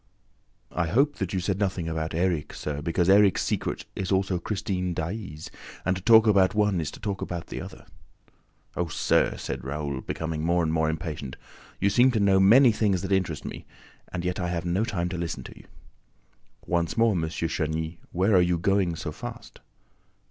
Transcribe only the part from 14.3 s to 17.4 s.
I have no time to listen to you!" "Once more, M. de